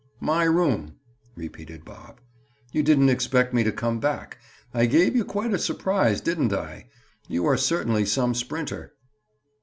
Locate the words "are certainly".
7.45-8.07